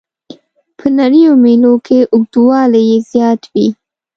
په 0.77 0.85
نریو 0.97 1.33
میلو 1.43 1.73
کې 1.85 1.99
اوږدوالی 2.13 2.83
یې 2.89 2.97
زیات 3.11 3.41
وي. 3.51 3.67